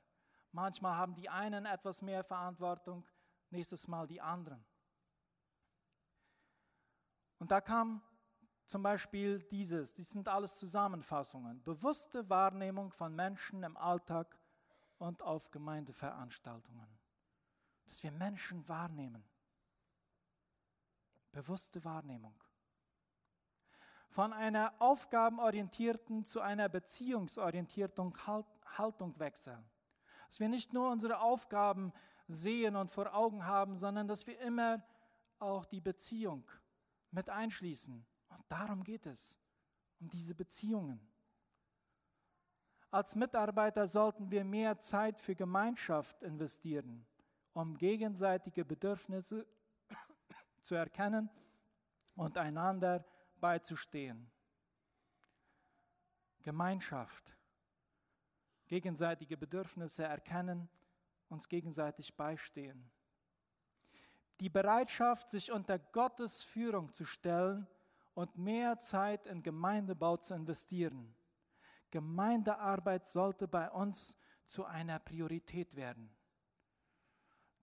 [0.51, 3.05] Manchmal haben die einen etwas mehr Verantwortung,
[3.49, 4.63] nächstes Mal die anderen.
[7.39, 8.01] Und da kam
[8.65, 14.37] zum Beispiel dieses, dies sind alles Zusammenfassungen, bewusste Wahrnehmung von Menschen im Alltag
[14.97, 16.87] und auf Gemeindeveranstaltungen.
[17.85, 19.23] Dass wir Menschen wahrnehmen.
[21.31, 22.35] Bewusste Wahrnehmung.
[24.09, 28.13] Von einer aufgabenorientierten zu einer beziehungsorientierten
[28.77, 29.63] Haltung wechseln.
[30.27, 31.93] Dass wir nicht nur unsere Aufgaben
[32.27, 34.83] sehen und vor Augen haben, sondern dass wir immer
[35.39, 36.49] auch die Beziehung
[37.11, 38.05] mit einschließen.
[38.29, 39.37] Und darum geht es,
[39.99, 40.99] um diese Beziehungen.
[42.89, 47.05] Als Mitarbeiter sollten wir mehr Zeit für Gemeinschaft investieren,
[47.53, 49.45] um gegenseitige Bedürfnisse
[50.61, 51.29] zu erkennen
[52.15, 53.05] und einander
[53.39, 54.31] beizustehen.
[56.41, 57.35] Gemeinschaft,
[58.67, 60.69] gegenseitige Bedürfnisse erkennen,
[61.27, 62.89] uns gegenseitig beistehen.
[64.39, 67.67] Die Bereitschaft, sich unter Gottes Führung zu stellen
[68.13, 71.15] und mehr Zeit in Gemeindebau zu investieren
[71.91, 76.09] Gemeindearbeit sollte bei uns zu einer Priorität werden.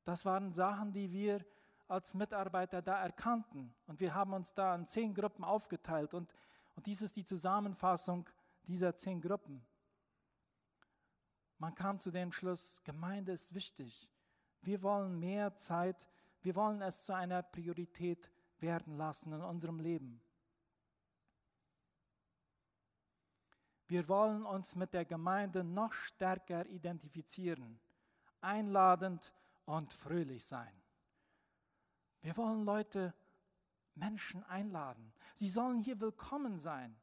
[0.04, 1.44] Das waren Sachen, die wir
[1.88, 3.74] als Mitarbeiter da erkannten.
[3.86, 6.14] Und wir haben uns da in zehn Gruppen aufgeteilt.
[6.14, 6.32] Und,
[6.74, 8.28] und dies ist die Zusammenfassung
[8.66, 9.64] dieser zehn Gruppen.
[11.58, 14.08] Man kam zu dem Schluss, Gemeinde ist wichtig.
[14.62, 16.06] Wir wollen mehr Zeit,
[16.44, 20.20] wir wollen es zu einer Priorität werden lassen in unserem Leben.
[23.86, 27.80] Wir wollen uns mit der Gemeinde noch stärker identifizieren,
[28.42, 29.32] einladend
[29.64, 30.72] und fröhlich sein.
[32.20, 33.14] Wir wollen Leute,
[33.94, 35.12] Menschen einladen.
[35.36, 36.94] Sie sollen hier willkommen sein.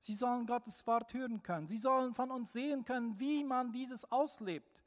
[0.00, 1.66] Sie sollen Gottes Wort hören können.
[1.66, 4.82] Sie sollen von uns sehen können, wie man dieses auslebt.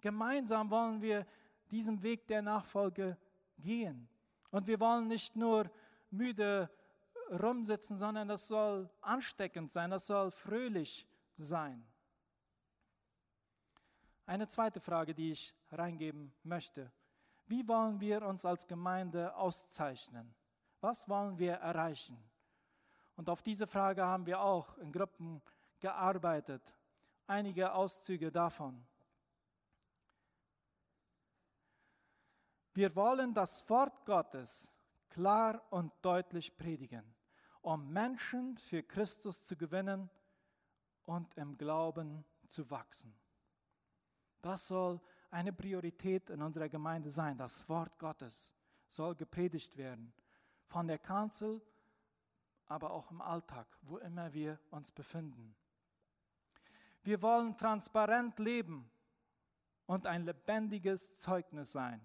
[0.00, 1.26] Gemeinsam wollen wir
[1.72, 3.16] diesen Weg der Nachfolge
[3.58, 4.08] gehen.
[4.50, 5.70] Und wir wollen nicht nur
[6.10, 6.70] müde
[7.30, 11.06] rumsitzen, sondern das soll ansteckend sein, das soll fröhlich
[11.36, 11.84] sein.
[14.26, 16.92] Eine zweite Frage, die ich reingeben möchte.
[17.46, 20.34] Wie wollen wir uns als Gemeinde auszeichnen?
[20.80, 22.16] Was wollen wir erreichen?
[23.16, 25.42] Und auf diese Frage haben wir auch in Gruppen
[25.80, 26.62] gearbeitet.
[27.26, 28.84] Einige Auszüge davon.
[32.74, 34.70] Wir wollen das Wort Gottes
[35.10, 37.04] klar und deutlich predigen,
[37.60, 40.08] um Menschen für Christus zu gewinnen
[41.04, 43.14] und im Glauben zu wachsen.
[44.40, 45.00] Das soll
[45.30, 47.36] eine Priorität in unserer Gemeinde sein.
[47.36, 48.54] Das Wort Gottes
[48.88, 50.12] soll gepredigt werden.
[50.66, 51.60] Von der Kanzel,
[52.66, 55.54] aber auch im Alltag, wo immer wir uns befinden.
[57.02, 58.90] Wir wollen transparent leben
[59.86, 62.00] und ein lebendiges Zeugnis sein.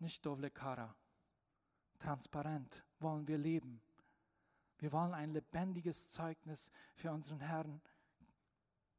[0.00, 0.94] Nicht Dovlekara.
[1.98, 3.80] Transparent wollen wir leben.
[4.78, 7.80] Wir wollen ein lebendiges Zeugnis für unseren Herrn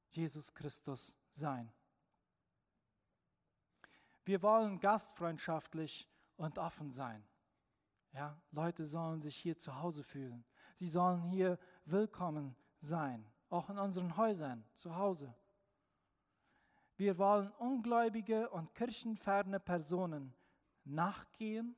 [0.10, 1.72] Jesus Christus sein.
[4.26, 7.24] Wir wollen gastfreundschaftlich und offen sein.
[8.14, 10.44] Ja, Leute sollen sich hier zu Hause fühlen.
[10.80, 15.34] Sie sollen hier willkommen sein, auch in unseren Häusern zu Hause.
[16.98, 20.34] Wir wollen ungläubige und kirchenferne Personen
[20.90, 21.76] nachgehen,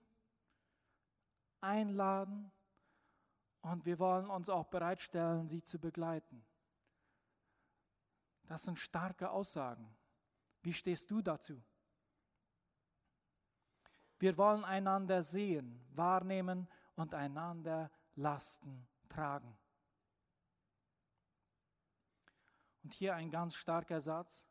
[1.62, 2.52] einladen
[3.62, 6.46] und wir wollen uns auch bereitstellen, sie zu begleiten.
[8.46, 9.96] Das sind starke Aussagen.
[10.62, 11.62] Wie stehst du dazu?
[14.18, 19.58] Wir wollen einander sehen, wahrnehmen und einander Lasten tragen.
[22.84, 24.46] Und hier ein ganz starker Satz.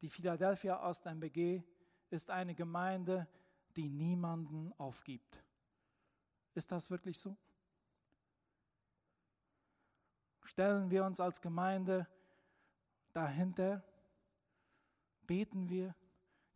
[0.00, 1.62] Die Philadelphia Ost MBG
[2.10, 3.26] ist eine Gemeinde,
[3.76, 5.42] die niemanden aufgibt.
[6.54, 7.36] Ist das wirklich so?
[10.44, 12.08] Stellen wir uns als Gemeinde
[13.12, 13.84] dahinter?
[15.26, 15.94] Beten wir?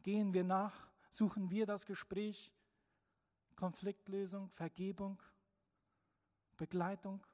[0.02, 0.88] Gehen wir nach?
[1.11, 2.52] Suchen wir das Gespräch?
[3.55, 5.22] Konfliktlösung, Vergebung,
[6.57, 7.24] Begleitung?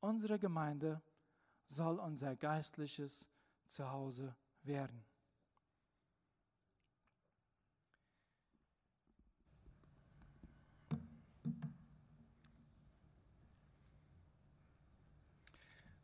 [0.00, 1.00] Unsere Gemeinde
[1.68, 3.31] soll unser geistliches
[3.72, 5.02] zu Hause werden.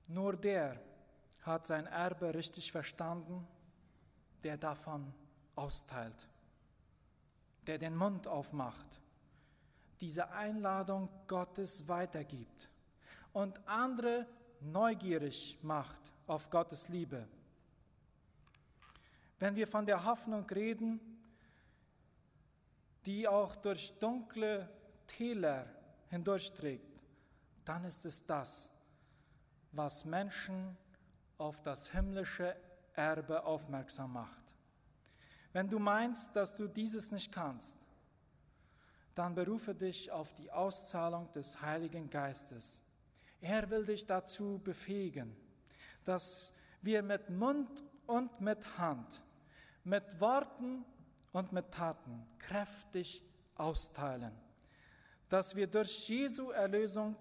[0.07, 0.81] Nur der
[1.43, 3.47] hat sein Erbe richtig verstanden,
[4.43, 5.13] der davon
[5.55, 6.29] austeilt,
[7.67, 8.87] der den Mund aufmacht,
[10.01, 12.71] diese Einladung Gottes weitergibt
[13.35, 14.27] und andere
[14.61, 17.29] neugierig macht auf Gottes Liebe.
[19.39, 21.01] Wenn wir von der Hoffnung reden,
[23.07, 24.69] die auch durch dunkle
[25.07, 25.67] Täler
[26.09, 27.01] hindurchträgt,
[27.65, 28.71] dann ist es das,
[29.73, 30.77] was Menschen
[31.37, 32.57] auf das himmlische
[32.95, 34.43] Erbe aufmerksam macht.
[35.53, 37.77] Wenn du meinst, dass du dieses nicht kannst,
[39.15, 42.83] dann berufe dich auf die Auszahlung des Heiligen Geistes.
[43.41, 45.35] Er will dich dazu befähigen,
[46.05, 49.23] dass wir mit Mund und mit Hand,
[49.85, 50.85] mit Worten
[51.33, 53.23] und mit Taten kräftig
[53.55, 54.33] austeilen,
[55.29, 57.17] dass wir durch Jesu Erlösung,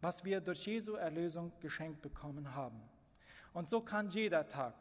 [0.00, 2.80] was wir durch Jesu Erlösung geschenkt bekommen haben.
[3.52, 4.74] Und so kann jeder Tag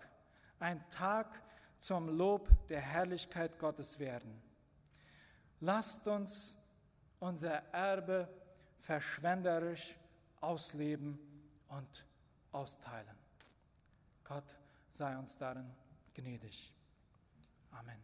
[0.60, 1.42] ein Tag
[1.80, 4.42] zum Lob der Herrlichkeit Gottes werden.
[5.60, 6.58] Lasst uns
[7.20, 8.28] unser Erbe
[8.80, 9.96] verschwenderisch
[10.42, 11.20] ausleben
[11.70, 12.06] und
[12.52, 13.18] austeilen.
[14.24, 14.58] Gott
[14.92, 15.70] sei uns darin
[16.14, 16.72] gnädig.
[17.72, 18.00] Amen.